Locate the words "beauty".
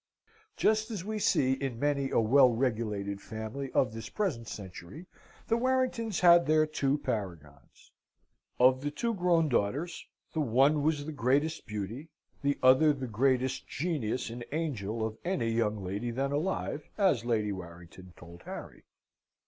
11.67-12.09